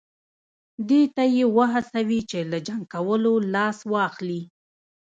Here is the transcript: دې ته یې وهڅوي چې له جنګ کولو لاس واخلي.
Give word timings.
دې 0.89 1.01
ته 1.15 1.23
یې 1.35 1.45
وهڅوي 1.57 2.19
چې 2.29 2.39
له 2.51 2.57
جنګ 2.67 2.83
کولو 2.93 3.33
لاس 3.53 3.77
واخلي. 3.91 4.41